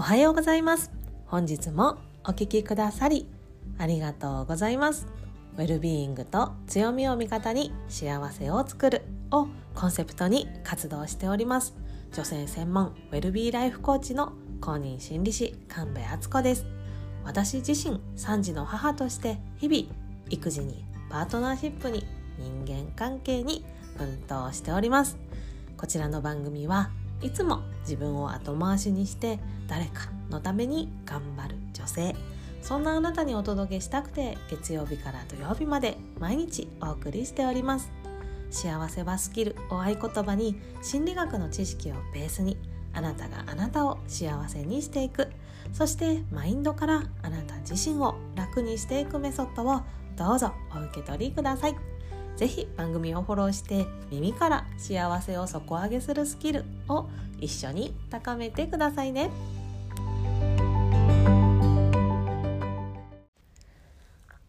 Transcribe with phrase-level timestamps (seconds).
[0.00, 0.90] おはようございます。
[1.26, 3.26] 本日もお聞きくださり
[3.76, 5.06] ありがとうございます。
[5.58, 11.74] ウェルビーイングと強みを味方に幸せを作るをコンセプトに活動しております。
[12.14, 14.32] 女性専門ウェルビーライフコーチの
[14.62, 16.64] 公認心理師神戸敦子です。
[17.22, 19.94] 私自身3児の母として日々
[20.30, 22.06] 育児にパートナーシップに
[22.38, 23.66] 人間関係に
[23.98, 25.18] 奮闘しております。
[25.76, 26.88] こちらの番組は
[27.22, 29.38] いつも自分を後回しにして
[29.68, 32.14] 誰かのために頑張る女性。
[32.62, 37.90] そんなあなたにお届けしたくて月曜日から土曜日まで毎日お送りしております。
[38.50, 42.58] 幸せはスキルを合言葉に心理学の知識をベースに
[42.92, 45.28] あなたがあなたを幸せにしていく。
[45.72, 49.82] そしてマインドからあなた自身を楽にしていくメソッドを
[50.16, 51.89] どうぞお受け取りください。
[52.36, 57.08] ぜひ番組をフォローして耳から幸せを底上げするスキルを
[57.38, 59.30] 一緒に高めてくださいね。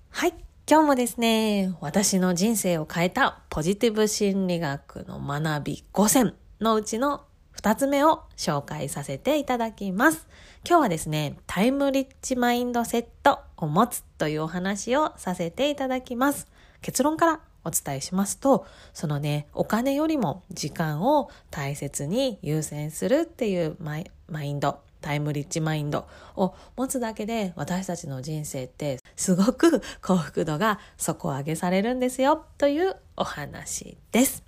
[0.09, 0.33] はい。
[0.69, 7.25] 今日もですね、私の人生を変えたポジティブ心理学の学び5選のうちの
[7.57, 10.27] 2つ目を紹介させていただきます。
[10.67, 16.47] 今日はですね、タイムリッチマインドセットを持つというお話をさせていただきます。
[16.81, 34.43] 結論からお伝えしますと、そのね、お金よりも時間を大切に優先するっていうマイマインド、タイムリッチマインドを持つだけで私たちの人生ってすごく幸福度が底上げされるんですよというお話です。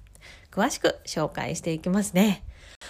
[0.51, 2.43] 詳しく紹介していきますね。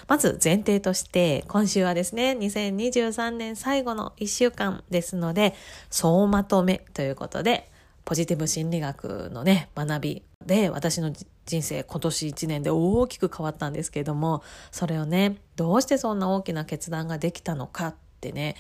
[0.08, 5.56] まず前提として、今週はですね、2023年最後の1週間ですので、
[5.90, 7.72] 総まとめということで、
[8.06, 11.14] ポジティブ心理学のね、学びで私の
[11.46, 18.56] 人生今年1年で大きく変わったんですけれども、それをね、どうしてそんな大きな決断ができたのかってね、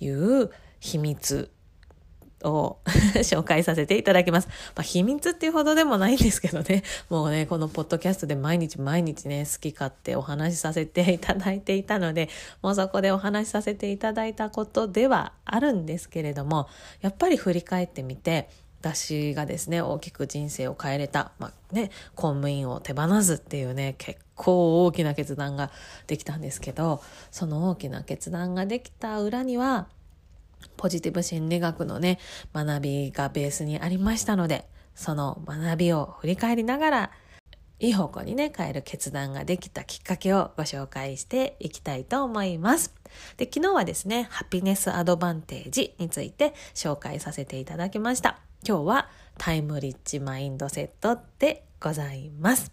[0.00, 1.50] いう秘密
[2.44, 2.78] を
[3.22, 4.48] 紹介させていただきます。
[4.48, 12.28] まあ、秘密っていうほどでもないんですけどね、 もうね、このポッドキャストで毎日毎日ね、好き勝手お話しさせていただいていたので、
[12.62, 16.68] もうそこでお話しさせていただいたことではあるんですけれども、
[17.00, 18.48] やっぱり振り返ってみて、
[18.82, 25.70] 私がですね、大きく人生を変えれた、まあね、公務員を手放すっていうね、結構大きな決断が
[26.08, 27.00] できたんですけど、
[27.30, 29.86] その大きな決断ができた裏には、
[30.76, 32.18] ポジティブ心理学のね、
[32.52, 34.66] 学びがベースにありましたので、
[34.96, 37.10] その学びを振り返りながら、
[37.78, 42.92] いい方向にね、変える決断ができたきっかけをご紹介していきたいと思います。
[43.36, 48.51] で、昨日はですね、ハピネスアドバンテージについて紹介させていただきました。
[48.66, 49.08] 今日は
[49.38, 52.70] タイムリッチマインドセットでございます。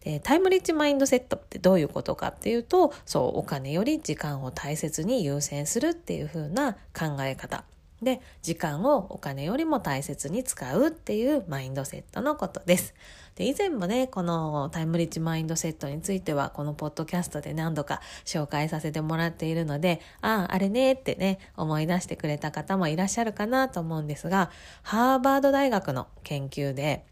[0.00, 7.64] でタイムリッチマインドセットってどういうことかっていうと、そう、お金より時間を大切に優先するっていう風な考え方。
[8.00, 12.94] で、時間をお金よりも大切に使うっていうマインドセットのことです。
[13.36, 24.50] で、以前もね、このタイムリッチマインドセットについては、このポッドキャストで何度か紹介させてもらっているので、ああ、あれねってね、思い出してくれた方もいらっしゃるかなと思うんですが、
[24.82, 27.04] ハーバード大学の研究で、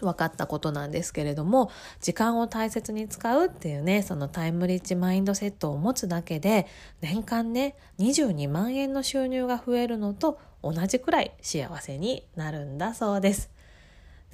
[0.00, 6.66] 分かったことなんですけれども時間を大切に使うっていうねそのタイムリッチマインドセットを持つだけで
[7.00, 13.53] 年間ね22万円の収入が増えるのと同じくらい幸せになるんだそうです。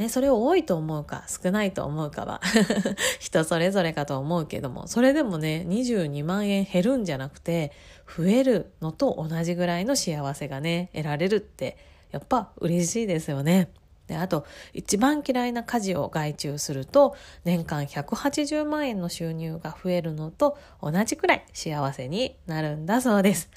[0.00, 2.41] ね、それを多いと思うか少ないと思うかは
[3.21, 7.71] 人それぞれかと思うけどもそれでもね22万円減るんじゃなくて
[8.09, 11.77] 増えるのと同じぐらいの幸せがね得られるって
[12.12, 13.69] やっぱ嬉しいですよね。
[14.06, 23.49] で、あと、一番嫌いな家事を外注すると、年間180万円の収入が増えるのと同じくらい幸せになるんだそうです。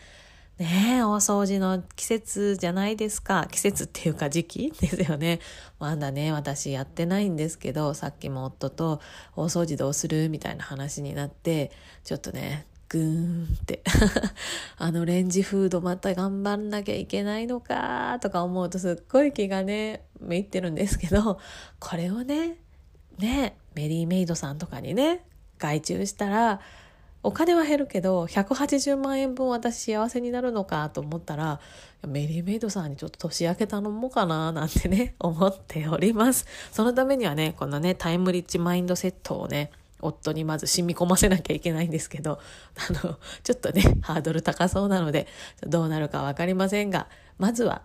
[0.60, 3.48] ねえ、大掃除の季節じゃないですか。
[3.52, 5.40] 季節っていうか時期ですよね。
[5.80, 9.02] まだね、私やってないんですけど、さっきも夫と
[9.36, 11.72] 大掃除どうするみたいな話になって、
[12.04, 13.82] ちょっとね、ぐーんって
[14.78, 21.40] あのレンジフードまた頑張んなきゃいけないのかとか思うとすっごい気がねめいってるんですけど
[21.80, 22.58] これをね
[23.18, 25.26] ねメリーメイドさんとかにね
[25.58, 26.62] 外注したら
[27.24, 31.62] お金は減るけど180万円分私幸せになるのかと思ったら
[32.06, 36.46] メリーメイドさんにちょっと年明け頼もうかななんてね 思っております。
[36.72, 39.72] そのためにはねこのねタイムリッチマインドセットをね
[40.04, 42.40] 夫にまず染み込ませなきゃいけないんですけど、
[42.90, 45.28] あの、ちょっとね、ハードル高そうなので、
[45.62, 47.84] どうなるかわかりませんが、まずは、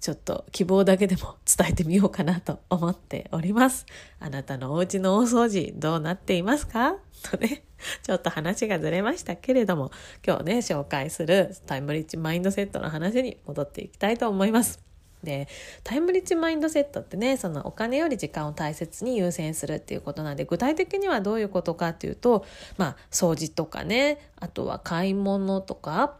[0.00, 3.86] ちょっと希望だけでも伝えてみようかなと思っております。
[4.20, 6.96] あなたのお家の大掃除どうなっていますか？
[7.30, 7.64] とね、
[8.02, 9.90] ちょっと話がずれましたけれども、
[10.24, 14.80] 今日ね、紹介するタイムリッチマインドセットの話に戻っていきたいと思います。
[15.22, 15.48] で
[15.82, 22.44] タイムリッチマインドセットってねそのお金より時間を大切に優先するっていうことなんで具体的にはどういうことかっていうと
[22.76, 26.14] まあ掃除とかねあとは買い物とか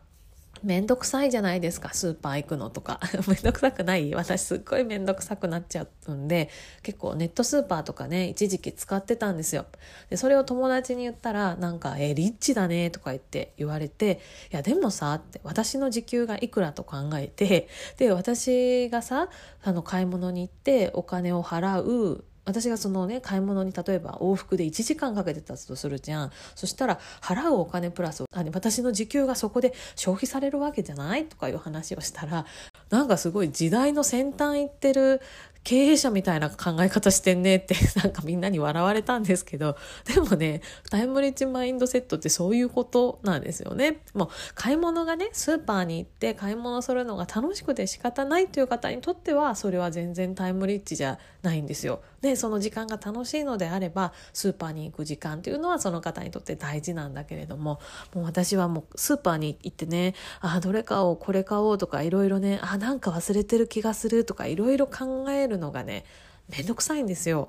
[0.62, 3.00] めんどくさいじゃないですか、スーパー行くのとか。
[3.28, 4.14] めんどくさくない？
[4.14, 6.48] 私すっごいめんどくさくなっちゃうんで、
[6.82, 9.66] 結構ネットスーパーとかね、一時期使ってたんですよ。
[10.10, 14.20] で、それを友達に言ったら、なんか、え、リッチだねとか言って言われて、
[14.52, 17.68] いや、でもさ、って、私の時給がいくらと考えて、
[17.98, 19.28] で、私がさ、
[19.62, 26.32] あの、買い物に行ってお金を払う、私がそのね買い物に例えば往復で1時間かけてたとするじゃん。
[26.54, 32.46] そしたら払うお金プラスあ私の時給がそこで消費されるわけじゃないとかいう話をしたら
[32.90, 35.20] なんかすごい時代の先端行ってる
[35.66, 43.98] 経営者みたいな考え方してんねって なんかみんなに笑われたんですけど、でもね、タイムリッチマインドセットってそういうことなんですよね。
[44.14, 52.00] もう買い物がね、スーパーに行って買い物するのが楽しくて仕方ないという方にとっては、それは全然タイムリッチじゃないんですよ。
[52.20, 57.80] で、その時間が楽しいのであれば、スーパーに行く時間っていうのはその方にとって大事なんだけれども、
[58.14, 66.04] もう私はもうスーパーに行ってね、あ、どれ買おう、これ買おうとかいろいろね、あ、なんか忘れてる気がするとかいろいろ考えるるのがね
[66.48, 67.48] めんどくさいんですよ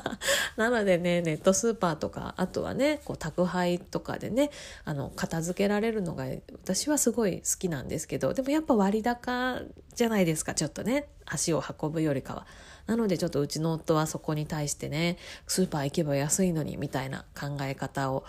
[0.56, 4.50] なのでねネットスーパーとかあとはねこう宅配とかでね
[4.84, 9.60] あの片付けられるのが私はすごい好きなんですけどでもやっぱ割高
[9.94, 12.46] じゃないですかちょっとね足を運ぶよりかは。
[12.86, 15.16] なのでちょっとうちの夫はそこに対してね
[15.46, 18.24] スーパー行けば安いのにみたいな考え方を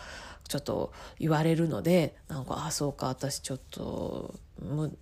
[0.47, 4.33] ちょっと言われるのでなんかあそうか私ちょっと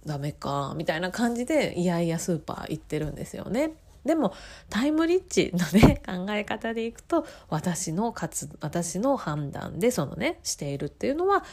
[0.07, 3.73] ダメかみたいな感じでいやいやスーパー行ってるんですよね。
[4.05, 4.33] でも
[4.69, 11.43] タイムリッチのね 考え方でいくと私の活私の判断でそのねしているっていうのは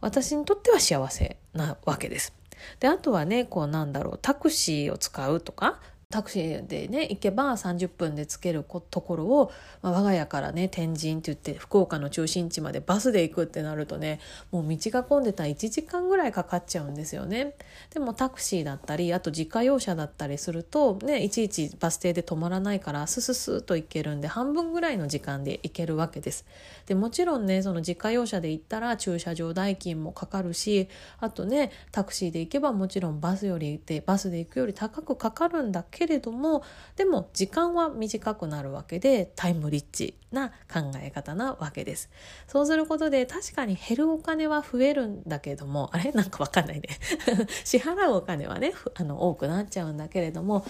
[0.00, 2.32] 私にとっては幸せなわけです。
[2.80, 5.80] であとはねこうなんだろうタクシーを使うとか
[6.14, 9.50] タクシーでね行けば30分で着けるところを、
[9.82, 14.20] まあ、我が家からね天神って言って福岡の中心地までバスで行くってなるとね
[14.52, 17.56] もう道が混んでたら1時間ぐらいかかっちゃうんですよね。
[17.92, 26.46] でもタクシーだったりあと自家用車だったりするとねいちいちバス停で止まらないからスススと行けるんで半分ぐらいの時間で行けるわけです。
[26.86, 30.88] でもちろんねその自家用車で行ったら駐車場代金もかかるし
[31.18, 36.62] あとねタクシーで行けばもちろんバスよりでバスで行くより高くかかるんだけけれども
[36.96, 42.10] でも時間は短くなるわけでタイムリッチな考え方なわけです。
[42.46, 46.12] そうすることで確かに減るお金は増えるんだけどもあれ？
[46.12, 46.88] なんかわかんないね
[47.64, 50.66] 支払うお金はねあの多くなっちゃうんだけれども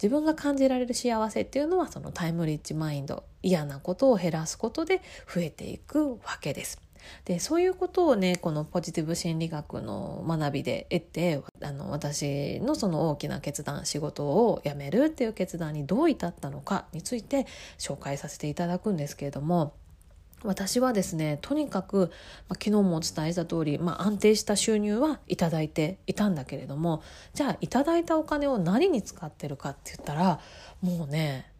[0.00, 5.00] 自分が感じられる幸せっていうのはそのタイムリッチマインド嫌なことを減らすことで
[5.34, 6.80] 増えていくわけです。
[7.24, 17.46] でそういうことをねこのポジティブ心理学の学びで得てあの私のその大きな決断仕事を辞めるっていう決断にどう至ったのかについて
[17.78, 19.74] 紹介させていただくんですけれども
[20.44, 22.10] 私はですねとにかく、
[22.48, 27.02] まあ、昨日もお伝えした通り、まあ、安定した収入はいいていたんだけれども
[27.34, 30.40] じゃあいただいたお金を何に使ってるかって言ったら
[30.80, 31.50] もうね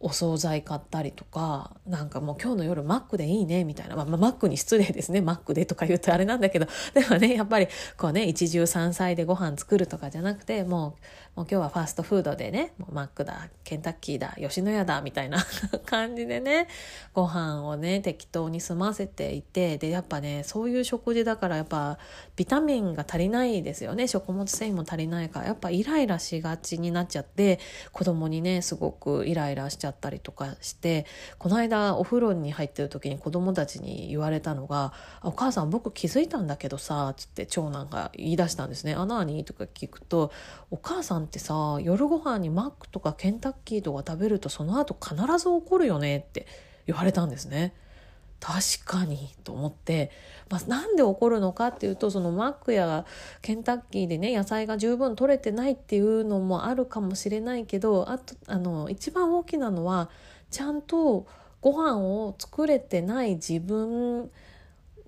[0.00, 5.20] お惣菜買ったりとかなんかもう今日の夜マックでいいねみたいな、まあ、マックに失礼ですね。
[5.20, 6.66] マックでとか言うとあれなんだけど。
[6.94, 11.02] でもねやっぱりこうね一汁三菜でご飯作るとかじゃなくてもう
[11.38, 15.38] もう今日はファーストフードでねもうマックだケンタッキーだ吉野家だみたいな
[15.86, 16.66] 感じでね
[17.14, 22.00] ご飯をね適当に済ませていてでやっぱねそういう食事だからやっぱ
[22.34, 27.60] ビタミンが足りないですよね食物繊維も足りないからやっぱイライラしがちになっちゃって
[27.92, 31.06] 子供にねすごくイライラしちゃったりとかして
[31.38, 34.92] この間お風呂に入ってる時に子供たちに言われたのが
[35.22, 40.32] 「お母さん僕気づいたんだけどさ」つって長男が言い出したんですね「あ何?」とか聞くと
[40.72, 46.46] 「お母さんってさ夜ご飯にマックとかケンタッキーとか食べるとその後必ず怒るよね」って
[46.86, 47.74] 言われたんですね。
[48.40, 50.12] 確かにと思って、
[50.48, 53.04] まあ、なんで起こるのかっていうとそのマックや
[53.42, 60.08] ケンタッキーでね野菜が十分取れてないっていうのもあるかもしれないけどあとあの一番大きなのは
[60.52, 61.26] ちゃんと
[61.60, 64.30] ご飯を作れてない自分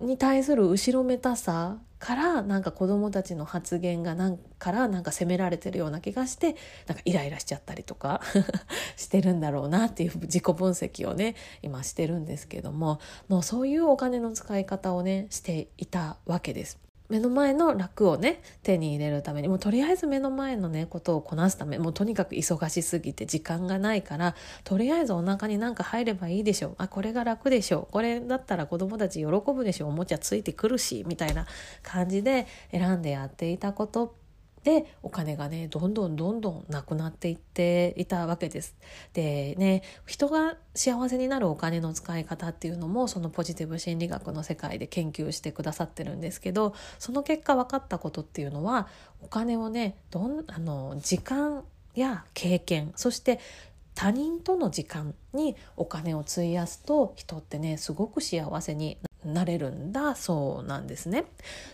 [0.00, 8.22] に対する後ろめたさからなんか子どもたちの発言がなんからなんか責められてるような気がしてなんかイライラしちゃったりとか
[8.96, 16.89] してるんだろうなっていう自己分析をね今してるんですけどももうそういうお金の使い方をねしていたわけです。
[17.10, 26.74] 目の前の楽をね手に入れるためにもうとりあえず目の前のねことをこなすためもうとにかく忙しすぎて時間がないからとりあえずお腹に何か入ればいいでしょう。
[26.78, 27.92] あこれが楽でしょう。
[27.92, 29.88] これだったら子供たち喜ぶでしょう。
[29.88, 31.46] おもちゃついてくるしみたいな
[31.82, 34.14] 感じで選んでやっていたこと
[34.64, 38.76] でお金がねどんどんどんどんなくなっていっていたわけです。
[39.14, 48.88] でね人が幸せになるお金の使い方っていうのもそのポジティブ心理学の世界で研究してくださってるんですけどその結果分かったことっていうのは
[49.22, 51.64] お金をねどんあの時間
[51.94, 53.40] や経験そして
[53.94, 60.14] 他人との時間にお金を費やすと人ってねすごく幸せになれるんだ。
[60.14, 61.24] そうなんですね。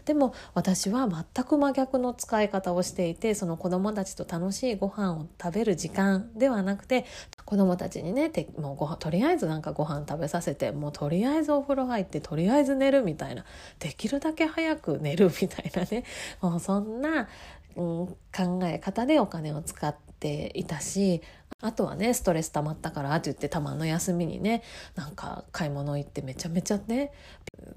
[0.04, 7.04] でも私は全く真逆の使い方をしていてその子供たちと楽しいご飯を食べる時間ではなくて
[7.44, 13.44] 子供たちにねもうご飯とりあえずなんかご飯食べさせてもうとりあえずお風呂入ってとりあえず寝るみたいな
[13.78, 16.04] できるだけ早く寝るみたいなね。
[16.40, 17.28] もうそんな、
[17.76, 18.16] うん、考
[18.64, 21.22] え方でお金を使っていたし
[21.62, 24.62] あとはねストレス溜まったからって言ってたまの休みにね
[24.94, 27.12] なんか買い物行ってめちゃめちゃね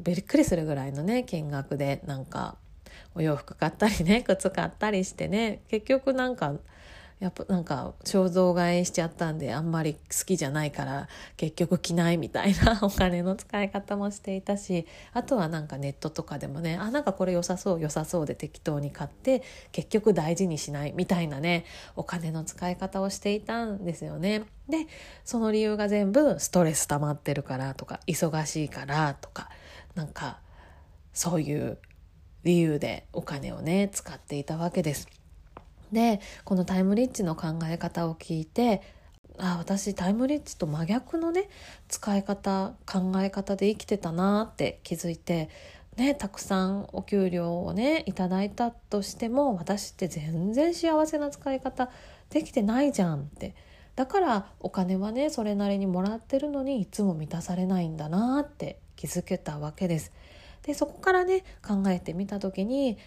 [0.02, 2.58] びっくりするぐらいのね金額でなんか
[3.16, 6.56] お洋服買ったりね靴買ったりしてね結局なんか
[7.20, 21.66] やっぱなんか肖像買いしちゃったんであんまり好きじゃないから結局着ないみたいな お金の使い方もしていたしあとはなんかネットとかでもねあなんかこれ良さそう良さそうで適当に買って結局大事にしないみたいなね
[21.98, 24.44] お金の使い方をしていたんですよね。
[24.70, 24.86] で
[25.26, 29.50] その理由が全部ストレス溜まってるからとか忙しいからとか
[29.96, 30.40] なんか
[31.12, 31.80] そういう
[32.44, 35.19] 理由でお金をね使っていたわけです。
[35.92, 38.82] でこのタイムリッチの考え方を聞いて
[39.38, 41.50] あ私タイムリッチと真逆のね
[41.88, 45.50] 使い方考え方で生きてたなって気づいて、
[45.96, 51.90] ね、たくさんお給料をねいただいたとしても私って全然幸せな使い方
[52.30, 53.56] できてないじゃんって
[53.96, 60.12] だからお金はねそれなりにもらってるのにいつも満たされないんだなって気づけたわけです。
[60.64, 62.98] でそこからね考えてみた時に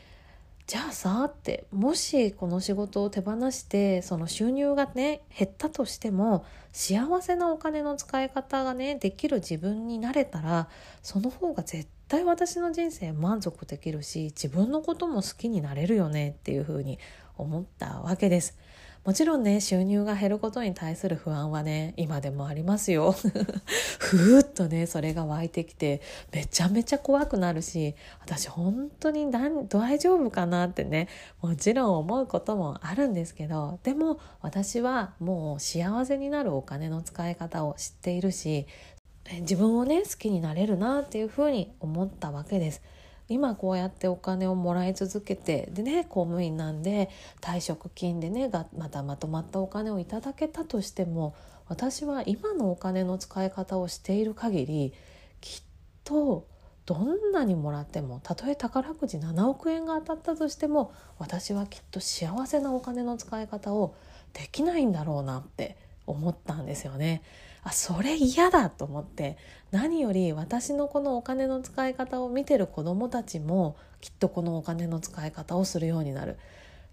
[0.66, 10.68] じゃあさってもしこの仕事を手放してその収入がね減ったとしても幸せなお金の使い方がねできる自分になれたら
[11.02, 16.98] その方が絶対私の人生満足できるし自分のことも好きになれるよねっていうふうに
[17.36, 18.56] 思ったわけです。
[19.04, 23.10] もちろんね収入が減ることに対する不安はね今でもありますよ
[23.98, 26.00] ふーっとねそれが湧いてきて
[26.32, 31.08] めちゃめちゃ怖くなるし私本当に大丈夫かなってね
[31.40, 38.68] もちろん思うこともあるんですけどでも私はもう幸せになるお金の使い方を知っているし
[39.40, 42.82] 自分をね好きになれるなっていうふうに思ったわけです。
[43.32, 47.10] 今こうやってお金をもらい続けてでね公務員なんで
[47.40, 51.34] 退職金でねがまたまとまったお金をいただけたとしても
[51.68, 54.92] 私は今のお金の使い方をしている限り
[55.40, 55.62] きっ
[56.04, 56.46] と
[56.84, 63.94] どんなにもらってもたとえ宝くじ7億円が当たったとしても私はきっと幸せなお金の使い方を
[64.32, 67.22] できないんだろうなって思ったんですよね。
[67.62, 69.36] あそれ嫌だと思って
[69.70, 76.38] 何より私のこのお金の使い方を見てる子どもたちもきっとこのお金の使い方をするようになる。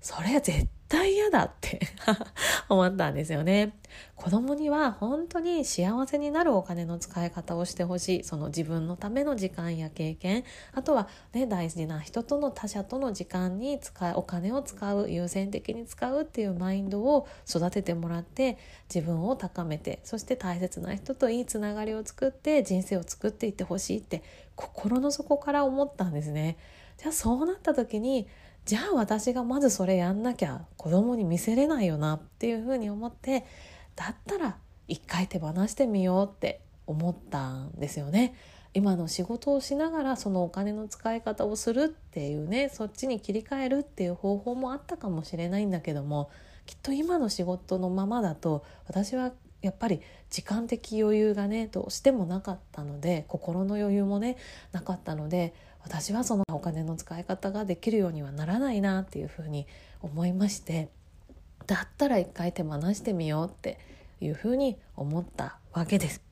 [0.02, 1.80] それは絶対嫌だって
[2.70, 3.74] 思ったんですよね。
[4.16, 8.24] 子供には本当に幸せになるお金の使い方をしてほしい。
[8.24, 18.58] その自分のための時間や経験、あとはね、大事な人との他者との時間に使う、お金を使う、優先的に使うっていうマインドを育ててもらって、
[18.94, 24.24] 自分を高めて、そして大切な人といいつながりを作って人生を作っていってほしいって
[24.56, 26.58] 心の底から思ったんですね。
[26.98, 28.28] じゃあそうなった時に
[28.70, 33.44] じゃあ私がまずそれやんなきゃ子供に見せれないよなっていうふうに思って
[33.96, 34.58] だったら
[34.88, 38.36] 一回手放してみようって思ったんですよね。
[38.76, 46.30] 今の仕事をしながらそのお金の使い方をするっていうねそっちに切り替えるっていう方法もあったかもしれないんだけども
[46.68, 49.32] きっと今の仕事のままだと私は
[49.64, 54.38] やっぱり時間的余裕がねどうしてもなかったので心の余裕もね
[54.72, 59.66] なかったので私はそのお金の使い方ができるようにはならないなっていうふうに
[60.02, 60.90] 思いまして
[61.68, 63.78] だったら一回手放してみようって
[64.22, 66.29] いうふうに思ったわけです。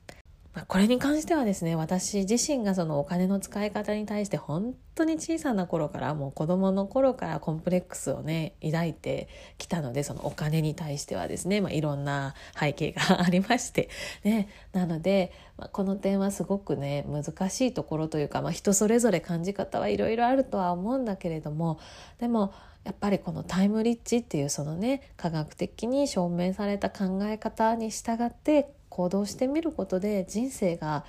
[0.54, 9.28] まあ、これに関してはですね私自身がそのお金の使い方に対して本当に小さな頃からもう子供の頃からコンプレックスをね抱いて
[9.58, 13.88] きたのでそのお金に対してはですね、まあ、いろんな背景がありまして、
[14.24, 21.78] ね、なので、まあ、この点はすごくね難しいところというか、まあ、人それぞれ感じ方はいろいろあるとは思うんだけれども
[22.18, 22.52] でも
[22.84, 31.04] やっぱりこのタイムリッチっていうそのね科学的に証明された考え方に従って行動してみることで人生が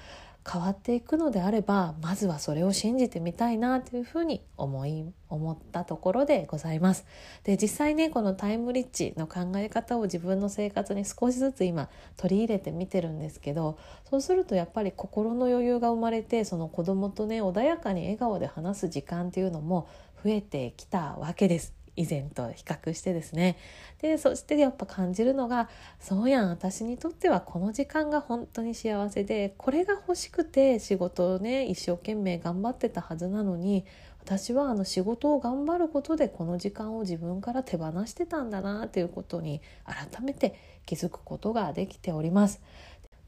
[0.48, 7.06] 変わっていくのであればまずはそれを信じてみたいなというふうに思い思ったところでございます。
[7.44, 19.90] で実際ねこのタイムリッチの考え方を自分の生活に少しずつ今取り入れてみてるんですけどそうするとやっぱり心の余裕が生まれてその子供とね穏やかに笑顔で話す時間っていうのも
[20.24, 21.79] 増えてきたわけです。
[21.96, 23.58] 以前と比較してですね
[24.02, 25.70] でそしてやっぱ感じるのが
[26.00, 33.86] そうやん私にとってはこの時間が本当に幸せでこれが欲しくて仕事をね一生懸命頑張ってたはずなのに
[34.22, 40.56] 私はあの仕事を頑張ることでこの時間を自分から手放してたんだなということに改めて
[40.86, 42.62] 気づくことができております。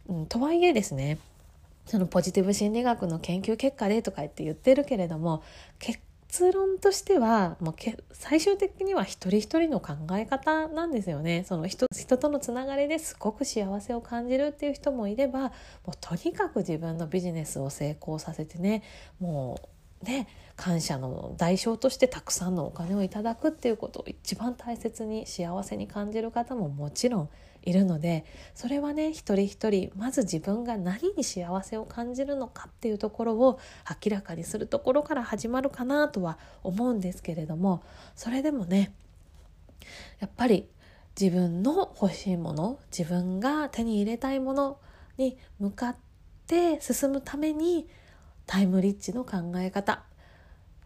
[0.08, 1.18] うん、とはいえですね
[1.86, 5.44] そのポジティブ心理学の研究結果でとか言って言ってるけれども
[5.80, 6.00] 結
[6.32, 11.44] 結論としてはもうけ最終的には一人一人の考え方なんですよね。
[11.46, 15.50] その人人とのつながりですごく幸せを感じるっていう人もいればも
[15.88, 18.82] うとにかく自分のビジネスを成功させてね
[19.20, 19.60] も
[20.02, 27.30] うね感謝の代償としてたくさんのお金をいただくっていうことを一番大切に幸せに感じる方ももちろん
[27.64, 28.26] いるので
[28.56, 33.60] それはね一人一人まず自分が何に幸せを感じるのかっていうところを
[34.04, 37.84] 明らかにするところから始まるかなとは思うんですけれども
[38.16, 38.94] それでもね
[40.20, 40.68] やっぱり
[41.20, 44.80] 自分の欲しいもの自分が手に入れたいもの
[45.18, 45.96] に向かっ
[46.48, 47.88] て進むために
[48.46, 50.04] タイムリッチの考え方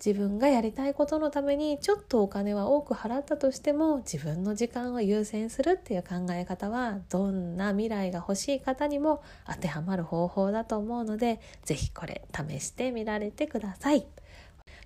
[0.04, 14.06] 自分がやりたいことのためにちょっとお金は多く払ったとしても自分の時間を優先するっていう考え方はどんな未来が欲しい方にも当てはまる方法だと思うので是非これ試してみられてください。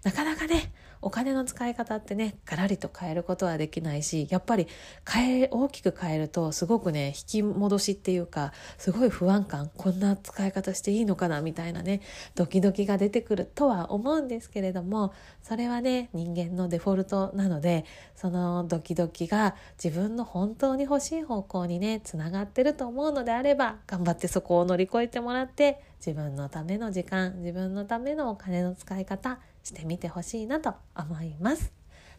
[0.03, 4.67] なかなかねお金の使い方ってねガラリと変えることはできないしやっぱり
[5.09, 12.01] 変え大きく変えるとすごくね引き戻しっていうかすごい不安感こんな使い方していいのかなみたいなね
[12.35, 31.71] ドキドキが出てくるとは思うんですけれどもそれはね人間のデフォルトなのでそのドキドキが自分の本当に欲しい方向にねつながってると思うのであれば頑張ってそこを乗り越えてもらって自分のための時間自分のためのお金の使い方してみてほしいなと思います。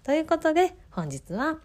[0.04, 1.58] ということで本日は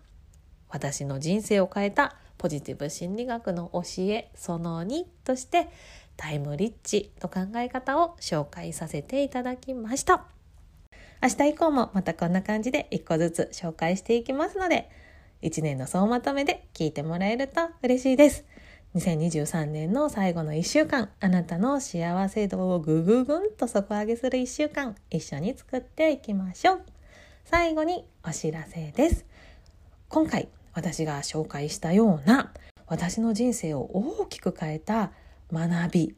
[0.69, 5.69] 私の人生を変えたポジティブ心理学の教えその2として
[6.17, 10.25] タイムリッチの考え方を紹介させていただきました。
[11.21, 14.89] 明日以降もまたこんな感じで一個ずつ紹介していきますので
[15.43, 18.43] 1年の総まとめで聞いてもらえると嬉しいです。
[18.95, 26.81] 2023年の最後の1週間、あなたの幸せ度をぐぐぐんと底上げする1週間、一緒に作っていきましょう。
[27.43, 29.25] 最後にお知らせです。
[30.07, 32.53] 今回私が紹介したような
[32.87, 35.11] 私の人生を大きく変えた
[35.51, 36.15] 学び、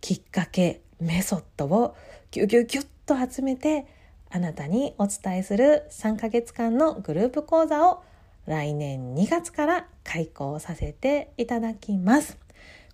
[0.00, 1.96] きっかけ、メソッドを
[2.30, 3.88] ギュギュギュッと集めて
[4.30, 8.04] あなたにお伝えする3ヶ月間のグループ講座を
[8.46, 12.38] 来年2月から開講させていただきます。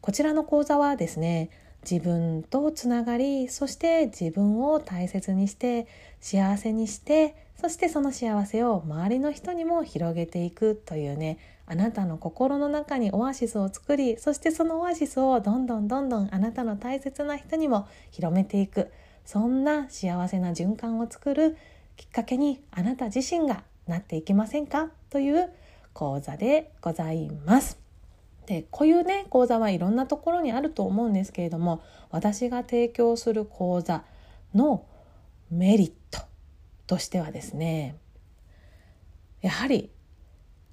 [0.01, 1.51] こちらの講座はですね、
[1.89, 5.87] 自分とつながり、そして自分を大切にして、
[6.21, 18.91] 幸せにして、そしてその幸せを周りの人にも広げていくというね、あなたの心の中にオアシスを作り、そしてそのオアシスをどんどんどんどんあなたの大切な人にも広めていく、
[19.25, 21.57] そんな幸せな循環を作る
[21.97, 24.91] きっかけにあなた自身がなっていきませんか？
[25.11, 25.51] という
[25.93, 27.79] 講座でございます。
[28.47, 34.05] でこういうね講座はいろんなところにあると思うんですけれども私が提供する講座
[34.55, 34.87] の
[35.51, 36.23] メリット
[36.87, 37.99] としてはですね
[39.43, 39.91] やはり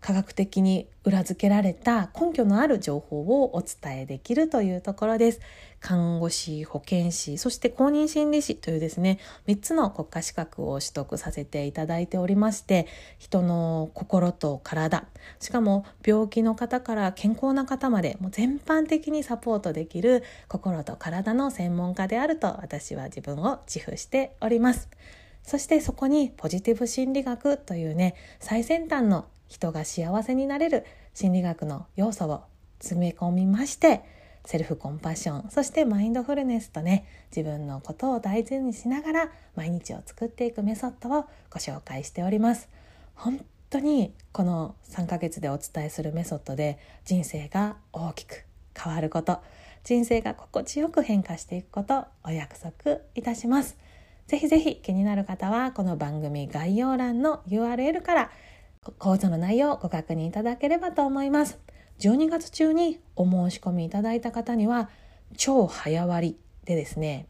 [0.06, 5.40] 科学的に裏付けられた根拠のある情報をお伝えできるというところです。
[5.80, 12.86] 看護師、保健師、そして公認心理師というですね、3つの国家資格を取得させていただいておりまして、
[13.18, 15.08] 人の心と体、
[15.40, 24.88] しかも病気の方から健康な方まで、もう全般的にサポートできる心と体の専門家であると私は自分を自負しております。
[25.42, 32.44] そしてそこにポジティブ心理学というね、最先端の人が幸せになれる心理学の要素を
[32.80, 34.04] 詰め込みまして
[34.44, 42.68] セルフコンパッションそしてマインドフルネスとね自分のことを大事にしながら毎日を作っていくメソッドをご紹介しております。
[43.16, 48.44] 本当にこの3ヶ月でお伝えするメソッドで人生が大きく
[48.78, 49.40] 変わること
[49.86, 53.78] 人生が心地よく変化していくことお約束いたします。
[54.28, 58.32] ぜひぜひ気になる方はこの番組概要欄の URL から
[58.94, 61.60] 講座の内容をご確認いただければと思います。
[62.00, 64.90] 12月中にお申し込みいただいた方には
[65.38, 67.28] 超早割でですね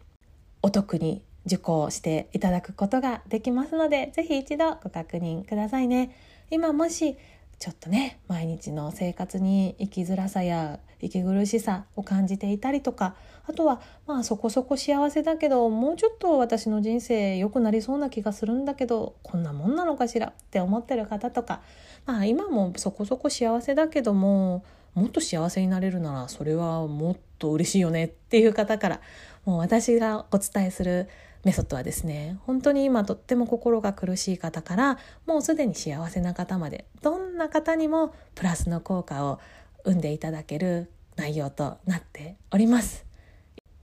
[0.62, 6.16] お得に受講していただくことができますのでぜひ一度ご確認くださいね。
[6.50, 7.18] 今もし
[7.60, 13.16] ちょっとね毎日の生活に生きづらさや息苦しさを感じていたりとか
[13.48, 20.28] あとはまあそこそこ幸せだけどもうちょっと私の人生良くなりそうな気がするんだけどこんなもんなのかしら？
[20.28, 21.62] って思ってる方とか。
[22.06, 28.06] まあ今もそこそこ幸せだけどももっと幸せになれるならそれはもっと嬉しいよね。
[28.06, 29.02] っていう方から
[29.44, 31.10] もう私がお伝えする
[31.44, 39.40] メソッドはですね本当に今とっても心が苦しい方からもうすでに幸せな方までどんな方にもプラスの効果を
[39.84, 43.05] 生んでいただける内容となっております。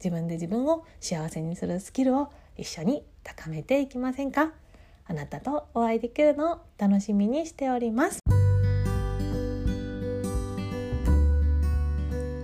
[0.02, 4.50] 自分で自分を幸せにするスキルを一緒に高めていきませんか？
[5.06, 8.18] あなたとお会いできるのを楽しみにしております。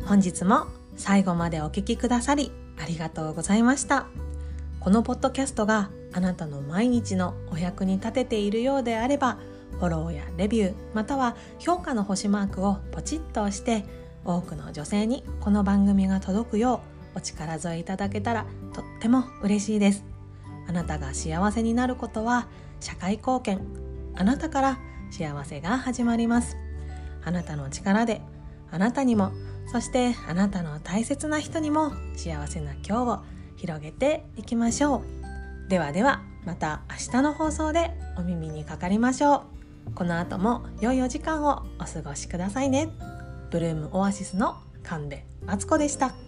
[0.07, 0.66] 本日も
[0.97, 4.07] 最後までお聴きくださりありがとうございました。
[4.79, 9.38] このポッドキャストがあなたの毎日のお役に立てているようであれば
[9.73, 13.85] フォローやレビューまたは評価の星マークをポチッと押して
[14.25, 20.05] 多くの女性にこの番組が届くようお力添えいただけたらとっても嬉しいです。
[20.68, 22.49] あなたが幸せになることは
[22.81, 23.61] 社会貢献。
[24.14, 24.79] あなたから
[25.11, 26.57] 幸せが始まります。
[27.25, 28.21] あなたの力で
[28.71, 29.33] あなたにも
[29.71, 33.21] そしてあなたの大切な人にも幸せな今日を
[33.57, 35.03] 広げていきましょ
[35.66, 35.68] う。
[35.68, 39.44] ではではまた明日の放送でお耳にかかりましょ
[39.88, 39.94] う。
[39.94, 42.90] この後も良いお時間をお過ごしくださいね。
[43.51, 45.16] ブルームオアシスの神戸
[45.47, 46.28] 敦子でした。